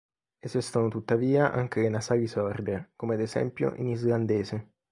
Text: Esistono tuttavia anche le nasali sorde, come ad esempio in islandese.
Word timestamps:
Esistono 0.41 0.87
tuttavia 0.89 1.51
anche 1.51 1.81
le 1.81 1.89
nasali 1.89 2.25
sorde, 2.25 2.93
come 2.95 3.13
ad 3.13 3.19
esempio 3.21 3.75
in 3.75 3.85
islandese. 3.89 4.69